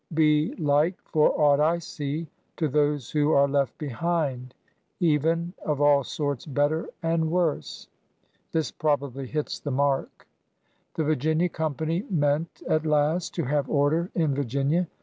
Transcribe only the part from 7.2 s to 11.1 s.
worse!'' This probably hits the mark. The